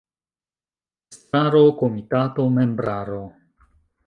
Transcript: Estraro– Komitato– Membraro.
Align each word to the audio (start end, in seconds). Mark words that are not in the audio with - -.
Estraro– 1.15 1.61
Komitato– 1.83 2.49
Membraro. 2.57 3.23